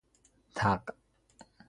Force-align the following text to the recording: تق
تق 0.55 0.85